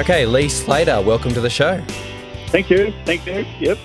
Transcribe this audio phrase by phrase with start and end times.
[0.00, 1.80] Okay, Leigh Slater, welcome to the show.
[2.48, 2.92] Thank you.
[3.04, 3.44] Thank you.
[3.60, 3.78] Yep.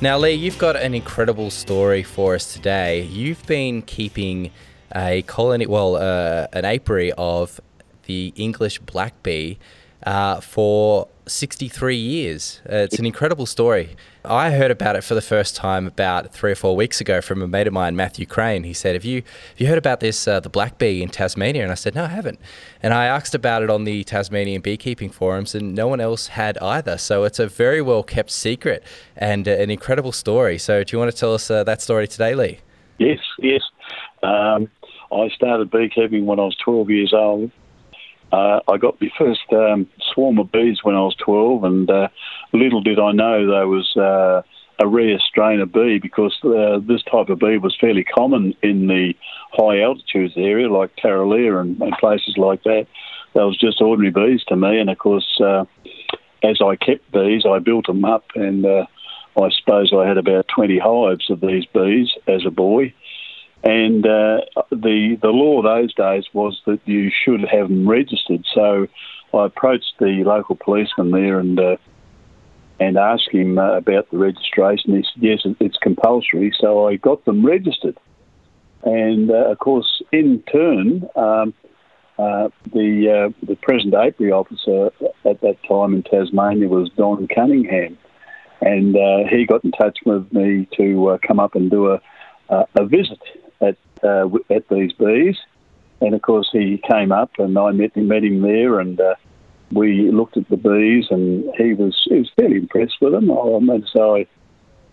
[0.00, 3.02] Now, Leigh, you've got an incredible story for us today.
[3.02, 4.52] You've been keeping
[4.94, 7.60] a colony, well, uh, an apiary of
[8.08, 9.58] the English black bee
[10.04, 12.60] uh, for 63 years.
[12.64, 13.96] Uh, it's an incredible story.
[14.24, 17.42] I heard about it for the first time about three or four weeks ago from
[17.42, 18.64] a mate of mine, Matthew Crane.
[18.64, 21.62] He said, "Have you have you heard about this uh, the black bee in Tasmania?"
[21.62, 22.38] And I said, "No, I haven't."
[22.82, 26.58] And I asked about it on the Tasmanian beekeeping forums, and no one else had
[26.58, 26.98] either.
[26.98, 28.82] So it's a very well kept secret
[29.16, 30.58] and uh, an incredible story.
[30.58, 32.60] So do you want to tell us uh, that story today, Leigh?
[32.98, 33.62] Yes, yes.
[34.22, 34.68] Um,
[35.12, 37.50] I started beekeeping when I was 12 years old.
[38.32, 42.08] Uh, I got my first um, swarm of bees when I was 12, and uh,
[42.52, 44.42] little did I know there was uh,
[44.78, 48.86] a rare strain of bee because uh, this type of bee was fairly common in
[48.86, 49.14] the
[49.52, 52.86] high altitudes area, like Tarraleah and, and places like that.
[53.34, 55.64] That was just ordinary bees to me, and of course, uh,
[56.42, 58.86] as I kept bees, I built them up, and uh,
[59.36, 62.92] I suppose I had about 20 hives of these bees as a boy.
[63.68, 68.46] And uh, the the law those days was that you should have them registered.
[68.54, 68.86] So
[69.34, 71.76] I approached the local policeman there and uh,
[72.80, 74.96] and asked him uh, about the registration.
[74.96, 76.50] He said yes, it's compulsory.
[76.58, 77.98] So I got them registered.
[78.84, 81.52] And uh, of course, in turn, um,
[82.18, 84.86] uh, the uh, the present apiary officer
[85.26, 87.98] at that time in Tasmania was Don Cunningham,
[88.62, 88.96] and
[89.28, 92.00] he got in touch with me to come up and do a
[92.48, 93.20] a visit
[93.60, 95.36] at uh, at these bees.
[96.00, 99.14] And of course, he came up, and I met him, met him there, and uh,
[99.72, 103.26] we looked at the bees, and he was he was fairly impressed with them.
[103.26, 104.26] Mean, so I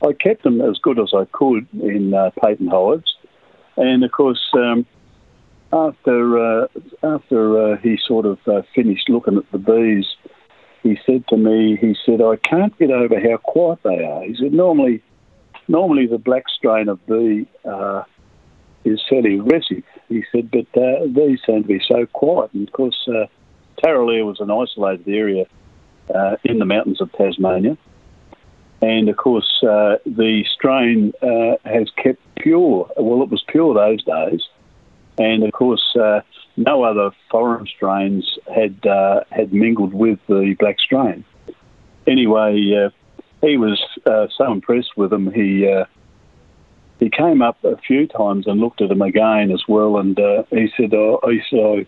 [0.06, 3.16] I kept them as good as I could in uh, patent hives,
[3.78, 4.42] and of course.
[4.54, 4.86] Um,
[5.74, 6.68] after uh,
[7.04, 10.06] after uh, he sort of uh, finished looking at the bees,
[10.84, 14.36] he said to me, he said, "I can't get over how quiet they are." He
[14.36, 15.02] said, "Normally,
[15.68, 18.04] normally the black strain of bee uh,
[18.86, 19.84] is fairly aggressive.
[20.08, 22.54] He said, but uh, these seem to be so quiet.
[22.54, 23.26] And of course, uh,
[23.84, 25.46] Tarraleah was an isolated area
[26.14, 27.78] uh, in the mountains of Tasmania.
[28.82, 32.90] And of course, uh, the strain uh, has kept pure.
[32.98, 34.42] Well, it was pure those days.
[35.18, 36.22] And of course, uh,
[36.56, 38.78] no other foreign strains had
[39.32, 41.24] had mingled with the black strain.
[42.06, 42.90] Anyway,
[43.42, 43.82] he was
[44.38, 45.66] so impressed with them, he
[47.00, 50.44] he came up a few times and looked at them again as well, and uh,
[50.50, 51.88] he said, oh, he said,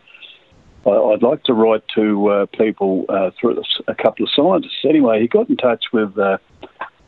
[0.86, 4.84] oh, I'd like to write to uh, people uh, through a couple of scientists.
[4.84, 6.38] Anyway, he got in touch with uh,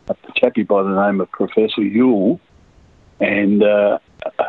[0.07, 2.39] a chappie by the name of Professor Yule,
[3.19, 3.99] and uh,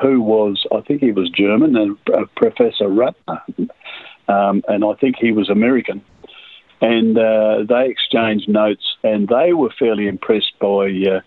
[0.01, 3.43] who was, I think he was German, and uh, Professor Ruttner,
[4.29, 6.03] um, and I think he was American.
[6.83, 7.15] And
[7.69, 11.23] they exchanged notes, and they were fairly impressed by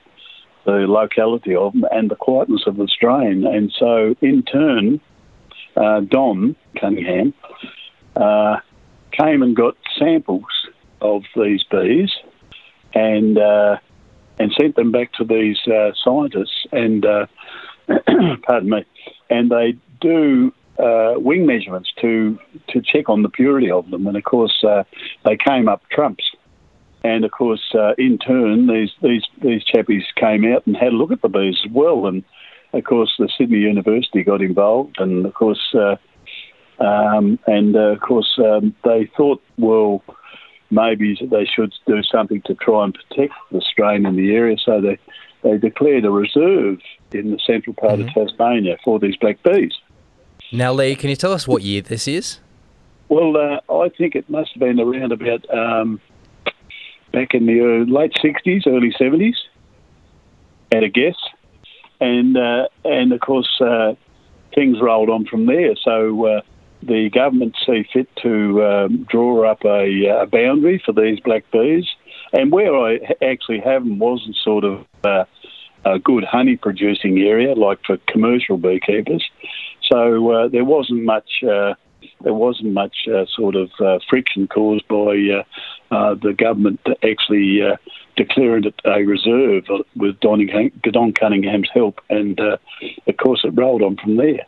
[0.65, 3.45] the locality of them and the quietness of the strain.
[3.45, 5.01] And so, in turn,
[5.75, 7.33] uh, Don Cunningham
[8.15, 8.57] uh,
[9.11, 10.45] came and got samples
[11.01, 12.11] of these bees
[12.93, 13.77] and uh,
[14.39, 16.65] and sent them back to these uh, scientists.
[16.71, 17.25] And uh,
[18.43, 18.85] pardon me,
[19.29, 20.53] and they do.
[20.79, 22.35] Uh, wing measurements to
[22.67, 24.65] to check on the purity of them, and of course
[25.23, 26.32] they came up trumps
[27.03, 30.95] and of course, uh, in turn, these, these, these chappies came out and had a
[30.95, 32.07] look at the bees as well.
[32.07, 32.23] And
[32.71, 35.95] of course, the Sydney University got involved, and of course, uh,
[36.83, 40.03] um, and uh, of course, um, they thought, well,
[40.71, 44.57] maybe they should do something to try and protect the strain in the area.
[44.63, 44.97] So they
[45.43, 46.79] they declared a reserve
[47.11, 48.19] in the central part mm-hmm.
[48.19, 49.73] of Tasmania for these black bees.
[50.51, 52.39] Now, Leigh, can you tell us what year this is?
[53.09, 55.99] Well, uh, I think it must have been around about um,
[57.13, 59.35] back in the uh, late 60s, early 70s,
[60.73, 61.15] at a guess.
[62.01, 63.93] And, uh, and of course, uh,
[64.53, 65.75] things rolled on from there.
[65.81, 66.41] So uh,
[66.81, 71.49] the government see fit to um, draw up a, uh, a, boundary for these black
[71.51, 71.87] bees.
[72.33, 75.25] And where I actually have them wasn't sort of uh,
[75.85, 79.23] a good honey producing area like for commercial beekeepers.
[79.91, 81.43] So there wasn't much
[82.21, 85.43] there wasn't much uh, sort of uh, friction caused by uh,
[85.93, 87.75] uh the government actually uh,
[88.15, 89.65] declaring it a reserve
[89.95, 90.47] with Don,
[90.91, 92.57] Don Cunningham's help, and uh,
[93.07, 94.45] of course it rolled on from there.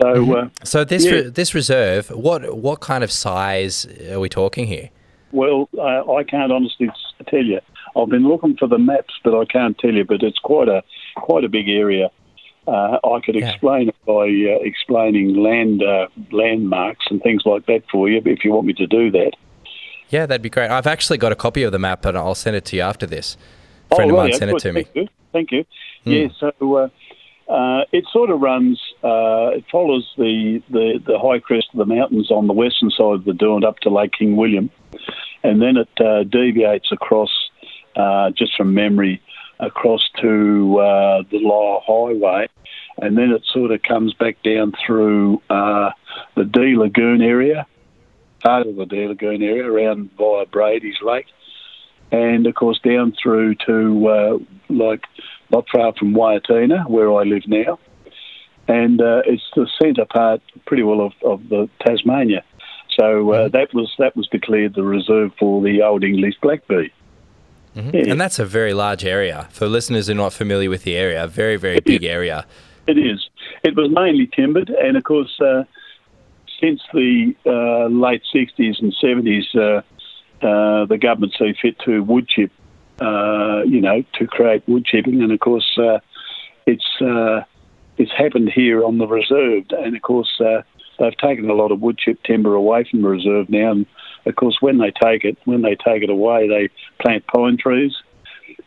[0.00, 0.32] So, mm-hmm.
[0.32, 1.12] uh, so this yeah.
[1.12, 4.90] re- this reserve, what what kind of size are we talking here?
[5.32, 6.90] Well, uh, I can't honestly
[7.28, 7.60] tell you.
[7.96, 10.04] I've been looking for the maps, but I can't tell you.
[10.04, 10.82] But it's quite a
[11.16, 12.10] quite a big area.
[12.66, 17.82] Uh, I could explain it by uh, explaining land uh, landmarks and things like that
[17.90, 19.32] for you, if you want me to do that.
[20.08, 20.70] Yeah, that'd be great.
[20.70, 23.06] I've actually got a copy of the map, and I'll send it to you after
[23.06, 23.36] this.
[23.90, 25.02] A friend oh, of mine sent it to Thank me.
[25.02, 25.08] You.
[25.32, 25.64] Thank you.
[26.04, 26.10] Hmm.
[26.10, 26.88] Yeah, so uh,
[27.48, 31.94] uh, it sort of runs, uh, it follows the, the, the, high crest of the
[31.94, 34.70] mountains on the western side of the Derwent up to Lake King William,
[35.44, 37.30] and then it uh, deviates across,
[37.94, 39.22] uh, just from memory,
[39.60, 42.48] across to uh, the Lyell Highway,
[42.98, 47.66] and then it sort of comes back down through the Dee Lagoon area,
[48.44, 51.26] part of the Dee Lagoon area, around via Brady's Lake,
[52.12, 55.04] and of course down through to like
[55.50, 57.78] not far from Wayatinah, where I live now.
[58.68, 62.42] And uh, it's the centre part, pretty well, of, of the Tasmania.
[62.98, 63.56] So uh, mm-hmm.
[63.56, 66.92] that was that was declared the reserve for the Old English black bee.
[67.76, 67.94] Mm-hmm.
[67.94, 68.10] Yeah.
[68.10, 69.48] And that's a very large area.
[69.50, 72.10] For listeners who are not familiar with the area, a very, very it big is.
[72.10, 72.46] area.
[72.86, 73.28] It is.
[73.62, 75.64] It was mainly timbered, and of course, uh,
[76.60, 79.82] since the uh, late 60s and 70s, uh,
[80.46, 82.50] uh, the government see fit to wood chip
[83.00, 85.22] uh, you know, to create wood chipping.
[85.22, 85.98] And of course, uh,
[86.66, 87.42] it's uh,
[87.98, 89.64] it's happened here on the reserve.
[89.70, 90.62] And of course, uh,
[90.98, 93.72] they've taken a lot of wood chip timber away from the reserve now.
[93.72, 93.86] And
[94.26, 96.68] of course, when they take it, when they take it away, they
[97.00, 97.92] plant pine trees.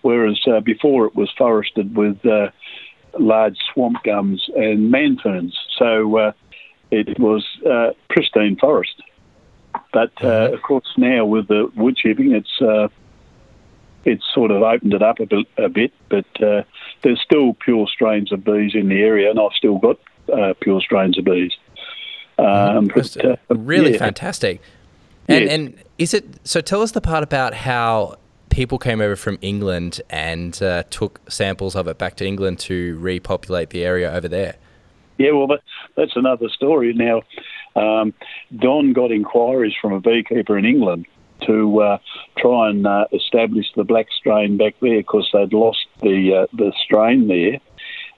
[0.01, 2.50] Whereas uh, before it was forested with uh,
[3.19, 5.57] large swamp gums and man ferns.
[5.77, 6.33] So
[6.91, 7.45] it was
[8.09, 9.01] pristine forest.
[9.91, 10.53] But mm-hmm.
[10.53, 12.91] of course, now with the wood chipping, it's
[14.06, 16.63] it's sort of opened it up a bit, a bit but uh,
[17.01, 20.00] there's still pure strains of bees in the area, and I've still got
[20.31, 21.51] uh, pure strains of bees.
[22.38, 23.97] Um, but, uh, really yeah.
[23.97, 24.61] fantastic.
[25.30, 25.52] And, yeah.
[25.52, 26.60] and is it so?
[26.60, 28.18] Tell us the part about how
[28.50, 32.98] people came over from England and uh, took samples of it back to England to
[32.98, 34.56] repopulate the area over there.
[35.20, 35.60] Yeah, well, that,
[35.96, 36.94] that's another story.
[36.94, 37.22] Now,
[37.76, 38.14] um,
[38.58, 41.06] Don got inquiries from a beekeeper in England
[41.46, 41.98] to uh,
[42.38, 46.74] try and uh, establish the black strain back there because they'd lost the uh, the
[46.84, 47.60] strain there,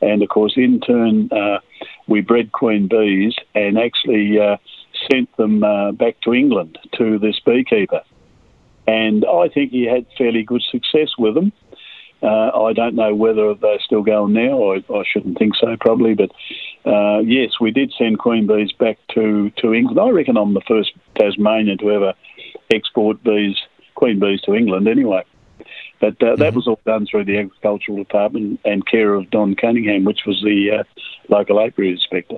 [0.02, 1.60] and of course in turn uh,
[2.08, 4.58] we bred queen bees and actually uh,
[5.12, 8.02] sent them uh, back to England to this beekeeper,
[8.88, 11.54] and I think he had fairly good success with them.
[12.24, 14.74] I don't know whether they're still going now.
[14.74, 16.30] I, I shouldn't think so, probably, but
[16.86, 20.00] yes, we did send queen bees back to, to England.
[20.00, 22.14] I reckon I'm the first Tasmanian to ever
[22.72, 23.58] export bees,
[23.96, 25.24] queen bees to England anyway.
[26.00, 26.42] But uh, mm-hmm.
[26.42, 30.42] that was all done through the agricultural department and care of Don Cunningham, which was
[30.42, 30.84] the uh,
[31.30, 32.38] local apiary inspector.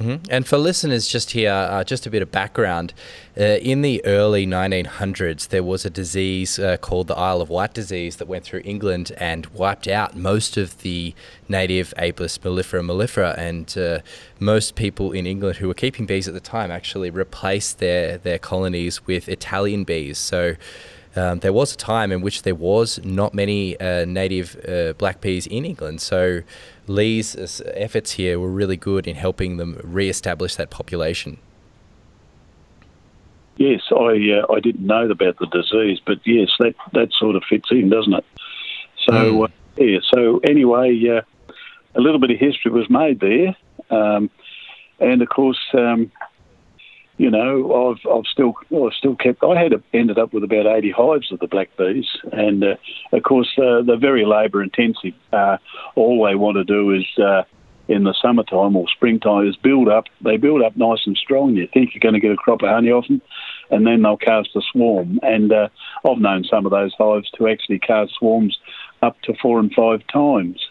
[0.00, 0.26] Mm-hmm.
[0.30, 2.92] And for listeners just here, uh, just a bit of background.
[3.38, 7.72] Uh, in the early 1900s, there was a disease uh, called the Isle of Wight
[7.72, 11.14] disease that went through England and wiped out most of the
[11.48, 13.36] native Apis mellifera mellifera.
[13.38, 14.00] And uh,
[14.38, 18.38] most people in England who were keeping bees at the time actually replaced their, their
[18.38, 20.18] colonies with Italian bees.
[20.18, 20.56] So
[21.16, 25.20] um, there was a time in which there was not many uh, native uh, black
[25.20, 26.00] peas in England.
[26.00, 26.42] So
[26.86, 31.38] Leigh's uh, efforts here were really good in helping them re-establish that population.
[33.56, 37.42] Yes, I uh, I didn't know about the disease, but yes, that that sort of
[37.48, 38.24] fits in, doesn't it?
[39.06, 39.44] So mm.
[39.44, 39.98] uh, yeah.
[40.12, 41.22] So anyway, uh,
[41.94, 43.56] a little bit of history was made there,
[43.90, 44.28] um,
[45.00, 46.12] and of course, um,
[47.18, 49.42] you know, I've I've still I've still kept.
[49.42, 52.76] I had ended up with about eighty hives of the black bees, and uh,
[53.12, 55.14] of course uh, they're very labour intensive.
[55.32, 55.56] Uh,
[55.94, 57.44] all they want to do is uh,
[57.88, 60.04] in the summertime or springtime is build up.
[60.20, 61.54] They build up nice and strong.
[61.54, 63.22] You think you're going to get a crop of honey off them,
[63.70, 65.18] and then they'll cast a swarm.
[65.22, 65.68] And uh,
[66.08, 68.58] I've known some of those hives to actually cast swarms
[69.02, 70.68] up to four and five times.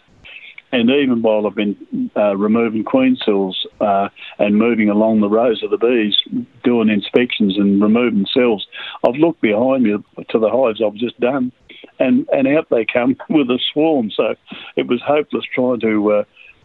[0.72, 4.08] And even while I've been uh, removing queen cells uh,
[4.38, 6.16] and moving along the rows of the bees,
[6.64, 8.66] doing inspections and removing cells,
[9.06, 9.96] I've looked behind me
[10.28, 11.52] to the hives I've just done,
[11.98, 14.10] and, and out they come with a swarm.
[14.10, 14.34] So
[14.74, 16.24] it was hopeless trying to uh,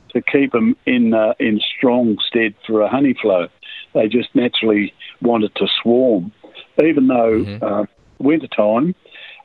[0.10, 3.48] to keep them in uh, in strong stead for a honey flow.
[3.93, 6.31] They just naturally wanted to swarm,
[6.84, 7.63] even though mm-hmm.
[7.63, 7.86] uh,
[8.20, 8.96] winter time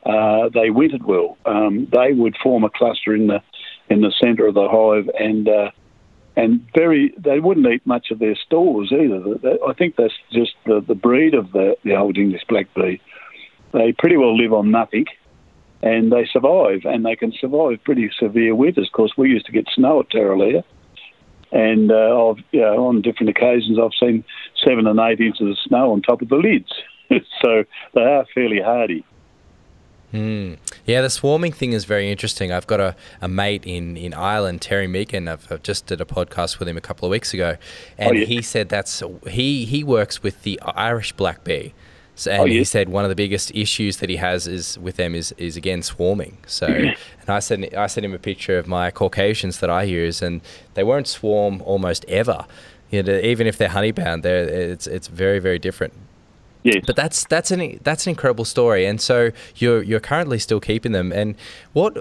[0.07, 1.37] uh, they wintered well.
[1.45, 3.41] Um, they would form a cluster in the
[3.89, 5.71] in the centre of the hive, and uh,
[6.35, 9.57] and very they wouldn't eat much of their stores either.
[9.67, 13.01] I think that's just the, the breed of the, the old English black bee.
[13.73, 15.05] They pretty well live on nothing,
[15.81, 18.87] and they survive, and they can survive pretty severe winters.
[18.87, 20.63] Of course, we used to get snow at Tarraleah,
[21.51, 24.23] and uh, I've you know, on different occasions I've seen
[24.63, 26.71] seven and eight inches of snow on top of the lids.
[27.41, 27.63] so
[27.93, 29.05] they are fairly hardy.
[30.17, 30.57] Mm.
[30.85, 32.51] Yeah, the swarming thing is very interesting.
[32.51, 35.29] I've got a, a mate in, in Ireland, Terry Meakin.
[35.29, 37.57] I've, I've just did a podcast with him a couple of weeks ago,
[37.97, 38.25] and oh, yeah.
[38.25, 41.73] he said that's he he works with the Irish black bee.
[42.15, 42.59] So, and oh, yeah.
[42.59, 45.55] he said one of the biggest issues that he has is with them is, is
[45.55, 46.39] again swarming.
[46.47, 46.95] So, and
[47.27, 50.41] I sent I sent him a picture of my Caucasians that I use, and
[50.73, 52.45] they won't swarm almost ever.
[52.89, 55.93] You know, even if they're honeybound, they're, it's it's very very different.
[56.63, 56.83] Yes.
[56.85, 60.91] But that's that's an that's an incredible story, and so you're you're currently still keeping
[60.91, 61.11] them.
[61.11, 61.35] And
[61.73, 61.97] what,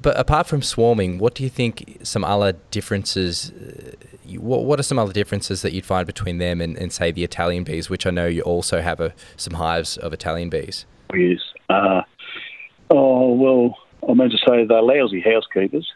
[0.00, 3.50] but apart from swarming, what do you think some other differences?
[3.50, 7.10] Uh, what what are some other differences that you'd find between them and, and say
[7.10, 10.86] the Italian bees, which I know you also have a, some hives of Italian bees?
[11.14, 11.40] Yes.
[11.68, 12.02] Uh,
[12.90, 15.92] oh well, I meant to say they're lousy housekeepers.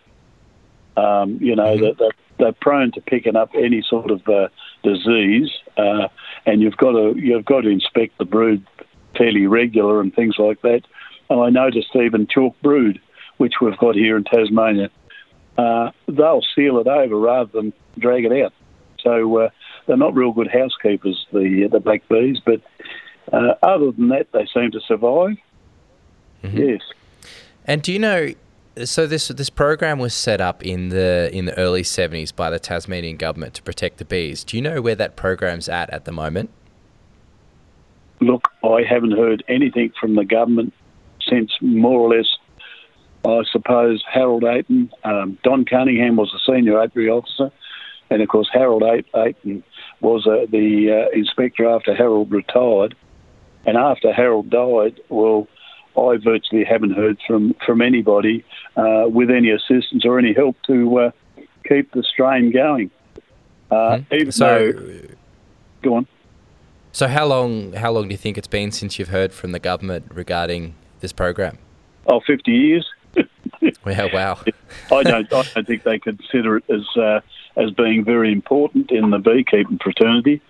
[0.96, 1.84] Um, you know mm-hmm.
[1.84, 4.48] that they're, they're, prone to picking up any sort of uh,
[4.82, 5.50] disease.
[5.76, 6.08] Uh,
[6.46, 8.66] and you've got to you've got to inspect the brood
[9.16, 10.82] fairly regular and things like that.
[11.28, 13.00] And I noticed even chalk brood,
[13.36, 14.90] which we've got here in Tasmania,
[15.58, 18.52] uh, they'll seal it over rather than drag it out.
[19.02, 19.50] So uh,
[19.86, 22.38] they're not real good housekeepers, the the black bees.
[22.44, 22.60] But
[23.32, 25.36] uh, other than that, they seem to survive.
[26.42, 26.56] Mm-hmm.
[26.56, 26.80] Yes.
[27.66, 28.32] And do you know
[28.84, 32.58] so this this program was set up in the in the early 70s by the
[32.58, 34.44] Tasmanian government to protect the bees.
[34.44, 36.50] Do you know where that program's at at the moment?
[38.20, 40.74] Look, I haven't heard anything from the government
[41.28, 42.28] since more or less,
[43.24, 44.90] I suppose, Harold Ayton.
[45.04, 47.50] Um, Don Cunningham was the senior apiary officer,
[48.10, 48.82] and of course Harold
[49.14, 49.64] Ayton
[50.00, 52.94] was uh, the uh, inspector after Harold retired.
[53.66, 55.46] And after Harold died, well,
[55.96, 58.44] I virtually haven't heard from, from anybody
[58.76, 61.10] uh, with any assistance or any help to uh,
[61.68, 62.90] keep the strain going.
[63.70, 64.00] Uh.
[64.12, 65.00] Even so, though,
[65.82, 66.06] go on.
[66.92, 69.60] So how long how long do you think it's been since you've heard from the
[69.60, 71.58] government regarding this program?
[72.06, 72.88] Oh, 50 years.
[73.60, 74.40] yeah, wow.
[74.92, 77.20] I don't I don't think they consider it as uh,
[77.56, 80.40] as being very important in the beekeeping fraternity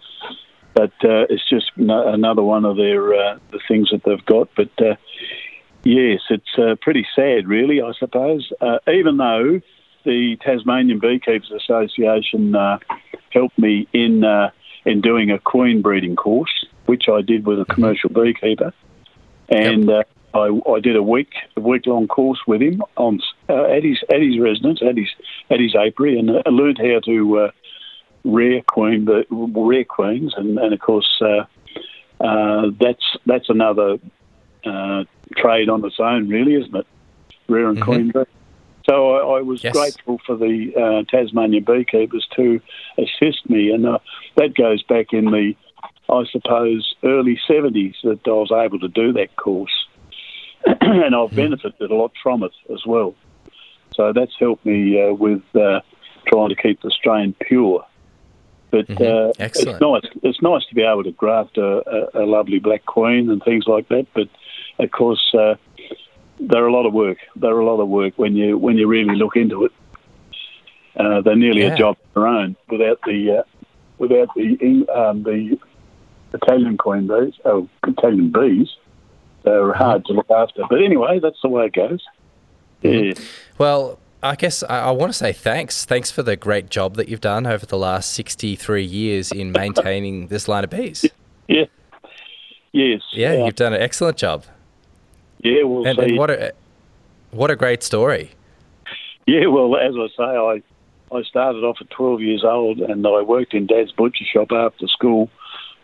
[0.74, 4.48] but uh, it's just no, another one of their uh, the things that they've got.
[4.54, 4.96] But uh,
[5.84, 7.82] yes, it's uh, pretty sad, really.
[7.82, 9.60] I suppose, uh, even though
[10.04, 12.78] the Tasmanian Beekeepers Association uh,
[13.30, 14.24] helped me in
[14.84, 17.74] in doing a queen breeding course, which I did with a mm-hmm.
[17.74, 18.72] commercial beekeeper,
[19.48, 19.88] and.
[19.88, 20.08] Yep.
[20.32, 24.22] I, I, did a week a week long course with him on at his at
[24.22, 25.08] his residence at his
[25.50, 27.50] at his apiary and learned how to
[28.24, 31.44] rare queen, but rare queens, and, and of course uh,
[32.22, 33.98] uh, that's that's another
[34.64, 35.04] uh,
[35.36, 36.86] trade on its own, really, isn't it?
[37.48, 38.10] Rare and mm-hmm.
[38.10, 38.26] queen.
[38.88, 39.72] So I, I was yes.
[39.72, 42.60] grateful for the uh, Tasmanian beekeepers to
[42.98, 43.98] assist me, and uh,
[44.36, 45.54] that goes back in the,
[46.08, 49.86] I suppose, early seventies that I was able to do that course,
[50.66, 51.36] and I've mm-hmm.
[51.36, 53.14] benefited a lot from it as well.
[53.94, 57.84] So that's helped me uh, with trying to keep the strain pure.
[58.70, 59.02] But mm-hmm.
[59.02, 60.04] uh, it's nice.
[60.22, 61.82] It's nice to be able to graft a,
[62.14, 64.06] a, a, lovely black queen and things like that.
[64.14, 64.28] But
[64.78, 65.56] of course, uh,
[66.38, 67.18] they're a lot of work.
[67.36, 69.72] They're a lot of work when you when you really look into it.
[70.96, 71.74] Uh, they're nearly yeah.
[71.74, 73.42] a job of their own without the uh,
[73.98, 75.58] without the um, the
[76.32, 77.34] Italian queen bees.
[77.44, 78.68] Oh, Italian bees.
[79.42, 79.78] They're mm-hmm.
[79.78, 80.62] hard to look after.
[80.68, 82.02] But anyway, that's the way it goes.
[82.82, 83.20] Mm-hmm.
[83.20, 83.26] Yeah.
[83.58, 85.84] Well, I guess I, I, want to say thanks.
[85.84, 90.26] Thanks for the great job that you've done over the last 63 years in maintaining
[90.26, 91.06] this line of bees.
[91.48, 91.64] Yeah.
[92.72, 93.02] Yes.
[93.12, 94.44] Yeah, uh, you've done an excellent job.
[95.42, 96.52] Yeah, well, and, and, what a
[97.30, 98.32] what a great story.
[99.26, 100.62] Yeah, well, as I say, I
[101.12, 104.86] I started off at 12 years old, and I worked in Dad's butcher shop after
[104.86, 105.30] school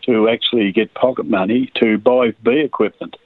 [0.03, 3.17] to actually get pocket money to buy bee equipment,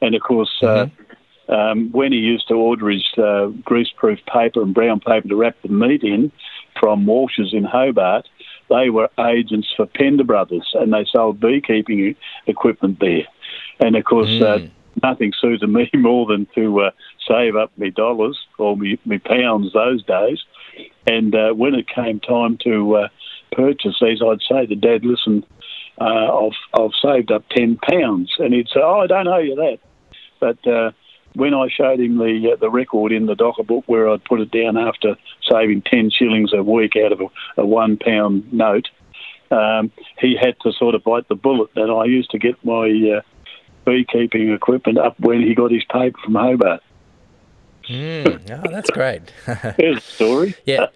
[0.00, 0.50] and of course.
[0.62, 1.02] Uh, mm-hmm.
[1.02, 1.04] Uh,
[1.48, 5.56] um, when he used to order his uh, greaseproof paper and brown paper to wrap
[5.62, 6.30] the meat in
[6.78, 8.28] from Walsh's in Hobart,
[8.68, 12.14] they were agents for Pender Brothers and they sold beekeeping
[12.46, 13.26] equipment there.
[13.80, 14.66] And of course, uh, mm.
[14.66, 14.70] uh,
[15.02, 16.90] nothing suited me more than to uh,
[17.26, 20.40] save up my dollars or my, pounds those days.
[21.06, 23.08] And uh, when it came time to uh,
[23.52, 25.44] purchase these, I'd say to Dad, listen,
[25.98, 27.78] I've, I've saved up £10.
[28.38, 29.78] And he'd say, oh, I don't owe you that.
[30.40, 30.94] But
[31.38, 34.40] when I showed him the uh, the record in the docker book where I'd put
[34.40, 35.16] it down after
[35.48, 37.26] saving ten shillings a week out of a,
[37.62, 38.88] a one pound note,
[39.50, 41.70] um, he had to sort of bite the bullet.
[41.76, 43.20] And I used to get my uh,
[43.86, 46.82] beekeeping equipment up when he got his paper from Hobart.
[47.88, 49.22] Mm, oh, that's great.
[49.76, 50.54] Here's a story.
[50.66, 50.86] Yeah.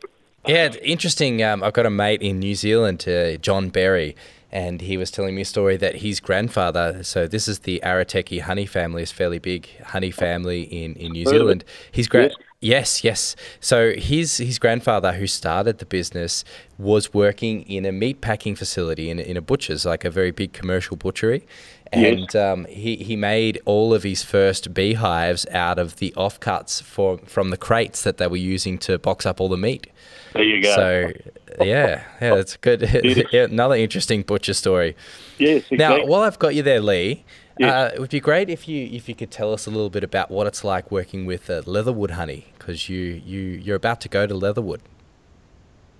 [0.46, 1.40] Yeah, interesting.
[1.42, 4.16] Um, I've got a mate in New Zealand, uh, John Berry,
[4.52, 7.02] and he was telling me a story that his grandfather.
[7.02, 11.24] So this is the Arataki honey family, is fairly big honey family in, in New
[11.24, 11.64] Zealand.
[11.90, 12.32] His grand.
[12.38, 13.04] Yes, yes.
[13.04, 13.36] Yes.
[13.60, 16.44] So his his grandfather, who started the business,
[16.78, 20.52] was working in a meat packing facility in, in a butcher's, like a very big
[20.52, 21.44] commercial butchery,
[21.92, 22.34] and yes.
[22.34, 27.50] um, he he made all of his first beehives out of the offcuts for from
[27.50, 29.88] the crates that they were using to box up all the meat.
[30.32, 30.74] There you go.
[30.74, 31.12] So
[31.60, 32.82] yeah, yeah, that's good.
[33.34, 34.96] Another interesting butcher story.
[35.38, 35.64] Yes.
[35.70, 35.76] Exactly.
[35.76, 37.24] Now, while I've got you there, Leigh.
[37.60, 40.02] Uh, it would be great if you if you could tell us a little bit
[40.02, 44.08] about what it's like working with uh, Leatherwood honey, because you you you're about to
[44.08, 44.80] go to Leatherwood.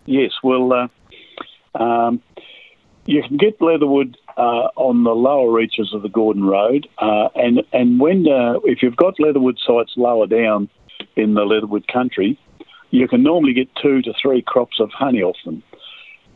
[0.07, 2.23] Yes, well, uh, um,
[3.05, 7.63] you can get Leatherwood uh, on the lower reaches of the Gordon Road, uh, and
[7.73, 10.71] and when uh, if you've got Leatherwood sites lower down
[11.17, 12.39] in the Leatherwood country,
[12.91, 15.63] you can normally get two to three crops of honey off them,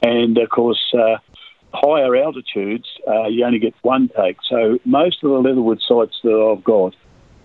[0.03, 0.95] and of course
[1.77, 4.39] higher altitudes, uh, you only get one take.
[4.49, 6.95] So most of the leatherwood sites that I've got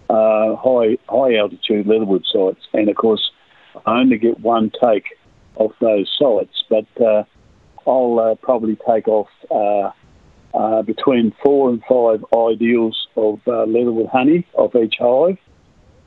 [0.10, 3.32] are high high altitude leatherwood sites, and of course
[3.86, 5.06] I only get one take
[5.56, 6.64] off those sites.
[6.70, 7.24] But uh,
[7.88, 9.92] I'll uh, probably take off uh,
[10.58, 15.38] uh, between four and five ideals of uh, leatherwood honey off each hive,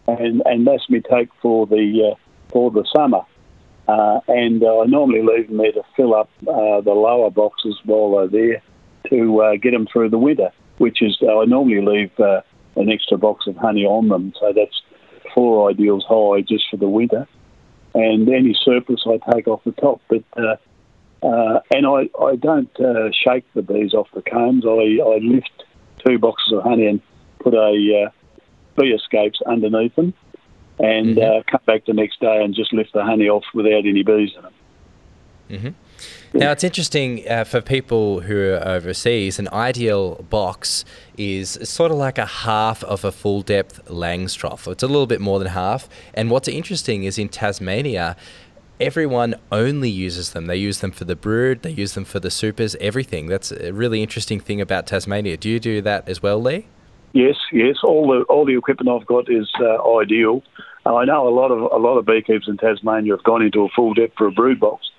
[0.07, 2.17] and and that's me take for the
[2.49, 3.23] for the summer.
[3.87, 7.77] Uh, and uh, I normally leave them there to fill up uh, the lower boxes
[7.85, 8.63] while they're there
[9.11, 12.41] to uh, get them through the winter, which is uh, I normally leave uh,
[12.77, 14.33] an extra box of honey on them.
[14.41, 14.81] So that's
[15.35, 17.29] four ideals high just for the winter.
[17.95, 20.01] And any surplus I take off the top.
[20.09, 20.25] But
[21.23, 22.71] and I, I don't
[23.13, 24.65] shake the bees off the combs.
[24.67, 25.65] I, I lift
[26.05, 27.01] two boxes of honey and
[27.39, 28.11] put a
[28.77, 30.15] bee escapes underneath them
[30.79, 31.39] and mm-hmm.
[31.39, 34.33] uh, come back the next day and just lift the honey off without any bees
[34.37, 34.53] in it.
[35.51, 35.69] Mm-hmm.
[36.37, 40.85] Now, it's interesting uh, for people who are overseas, an ideal box
[41.17, 44.71] is sort of like a half of a full depth Langstroth.
[44.71, 45.89] It's a little bit more than half.
[46.13, 48.17] And what's interesting is in Tasmania,
[48.81, 50.47] everyone only uses them.
[50.47, 53.29] They use them for the brood, they use them for the supers, everything.
[53.29, 55.37] That's a really interesting thing about Tasmania.
[55.37, 56.67] Do you do that as well, Leigh?
[57.15, 57.77] Yes, yes.
[57.85, 60.43] All the all the equipment I've got is uh, ideal.
[60.85, 63.65] Uh, I know a lot of a lot of beekeepers in Tasmania have gone into
[63.65, 64.91] a full depth for a brood box,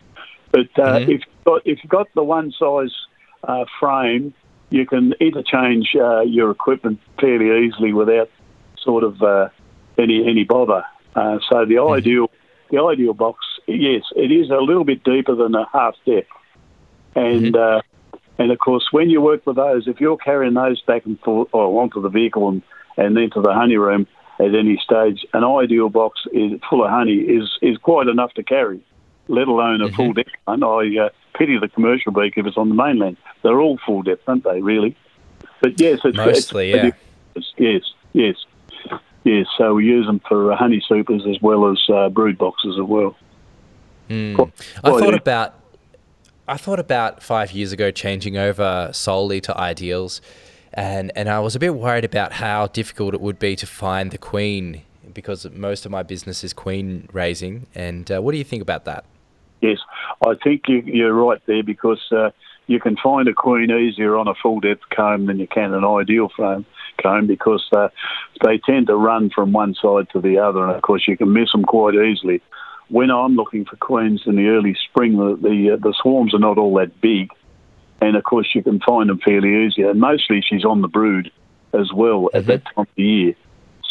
[0.50, 1.04] but uh, mm-hmm.
[1.04, 2.96] if you've got, if you've got the one size
[3.44, 4.34] uh, frame,
[4.70, 8.30] you can interchange uh, your equipment fairly easily without
[8.78, 9.50] sort of uh,
[9.98, 10.86] any any bother.
[11.16, 11.96] so the mm-hmm.
[11.96, 12.32] ideal
[12.72, 16.30] the ideal box, yes, it is a little bit deeper than a half depth,
[17.14, 17.88] and mm-hmm.
[18.38, 21.50] And of course, when you work with those, if you're carrying those back and forth
[21.54, 22.62] or onto the vehicle and,
[22.98, 24.08] and into the honey room
[24.40, 28.44] at any stage, an ideal box is full of honey is, is quite enough to
[28.44, 28.82] carry,
[29.28, 29.96] let alone a mm-hmm.
[29.96, 30.64] full depth one.
[30.64, 33.18] I uh, pity the commercial beekeepers on the mainland.
[33.42, 34.98] They're all full depth, aren't they, really?
[35.62, 36.98] But yes, it's, mostly, it's,
[37.38, 37.44] yeah.
[37.58, 38.36] Yes, yes,
[39.24, 39.48] yes.
[39.58, 42.86] So we use them for uh, honey supers as well as uh, brood boxes as
[42.86, 43.16] well.
[44.10, 44.52] Mm.
[44.84, 45.56] I thought about
[46.48, 50.22] I thought about five years ago changing over solely to ideals,
[50.74, 54.12] and and I was a bit worried about how difficult it would be to find
[54.12, 57.66] the queen because most of my business is queen raising.
[57.74, 59.06] And uh, what do you think about that?
[59.62, 59.80] Yes,
[60.24, 62.30] I think you, are right there because uh,
[62.68, 65.86] you can find a queen easier on a full depth comb than you can an
[65.86, 66.66] ideal frame
[67.02, 67.88] comb because uh,
[68.44, 71.34] they tend to run from one side to the other, and of course you can
[71.34, 72.42] miss them quite easily
[72.90, 76.40] when I'm looking for queens in the early spring, the the, uh, the swarms are
[76.40, 77.32] not all that big,
[78.02, 79.84] and of course you can find them fairly easy.
[79.84, 81.32] And mostly she's on the brood
[81.74, 82.38] as well mm-hmm.
[82.38, 83.36] at that time of the year.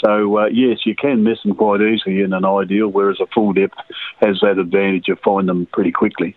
[0.04, 3.52] So uh, yes, you can miss them quite easily in an ideal, whereas a full
[3.52, 3.78] depth
[4.20, 6.36] has that advantage of finding them pretty quickly.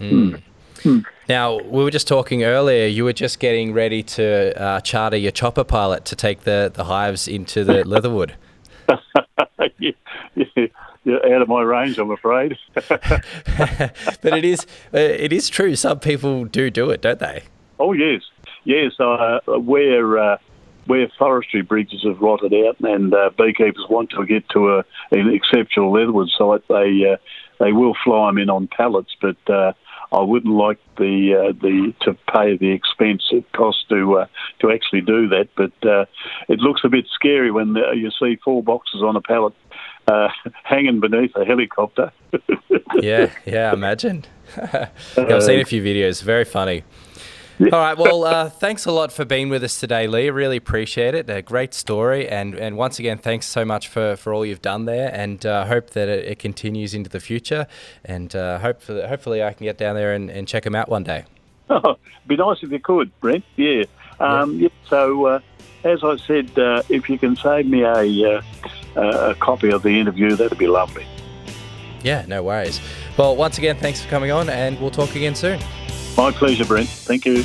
[0.00, 0.42] Mm.
[0.78, 1.04] Mm.
[1.28, 5.32] Now, we were just talking earlier, you were just getting ready to uh, charter your
[5.32, 8.34] chopper pilot to take the, the hives into the Leatherwood.
[9.78, 9.90] yeah,
[10.56, 10.66] yeah
[11.16, 12.56] out of my range, I'm afraid.
[12.74, 13.12] but
[14.24, 15.76] it is uh, it is true.
[15.76, 17.44] Some people do do it, don't they?
[17.78, 18.22] Oh yes,
[18.64, 18.92] yes.
[18.98, 20.38] Uh, where uh,
[20.86, 25.32] where forestry bridges have rotted out and uh, beekeepers want to get to a, an
[25.32, 27.16] exceptional leatherwood site, they uh,
[27.58, 29.36] they will fly them in on pallets, but.
[29.48, 29.72] Uh,
[30.10, 34.26] I wouldn't like the uh, the to pay the expense it costs to uh,
[34.60, 35.48] to actually do that.
[35.54, 36.06] But uh,
[36.48, 39.52] it looks a bit scary when the, you see four boxes on a pallet
[40.08, 40.28] uh,
[40.64, 42.12] hanging beneath a helicopter.
[43.00, 44.24] yeah, yeah, imagine.
[44.56, 46.22] yeah, I've seen a few videos.
[46.22, 46.84] Very funny.
[47.58, 47.70] Yeah.
[47.72, 47.98] All right.
[47.98, 50.30] Well, uh, thanks a lot for being with us today, Leigh.
[50.30, 51.28] Really appreciate it.
[51.28, 54.84] A great story, and and once again, thanks so much for, for all you've done
[54.84, 57.66] there, and uh, hope that it, it, continues into the future,
[58.04, 61.02] and uh, hopefully hopefully I can get down there and, and check them out one
[61.02, 61.24] day.
[61.68, 61.96] Oh,
[62.28, 63.44] be nice if you could, Brent.
[63.56, 63.84] Yeah.
[64.20, 64.68] Um, yeah.
[64.88, 65.40] So, uh,
[65.82, 68.42] as I said, uh, if you can save me a uh,
[68.98, 71.06] a copy of the interview, that'd be lovely.
[72.02, 72.80] Yeah, no worries.
[73.16, 75.60] Well, once again, thanks for coming on, and we'll talk again soon.
[76.16, 76.88] My pleasure, Brent.
[76.88, 77.44] Thank you.